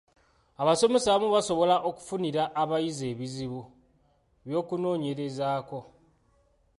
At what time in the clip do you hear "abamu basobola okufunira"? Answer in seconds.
1.11-2.43